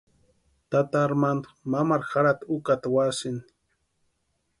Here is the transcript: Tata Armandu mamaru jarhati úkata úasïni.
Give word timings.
Tata 0.75 1.01
Armandu 1.07 1.49
mamaru 1.71 2.05
jarhati 2.13 2.43
úkata 2.55 2.85
úasïni. 2.95 3.41